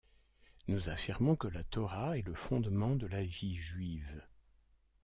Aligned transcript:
Nous 0.67 0.89
affirmons 0.89 1.35
que 1.35 1.47
la 1.47 1.63
Torah 1.63 2.17
est 2.17 2.23
le 2.25 2.33
fondement 2.33 2.95
de 2.95 3.05
la 3.05 3.21
vie 3.21 3.57
juive. 3.57 4.23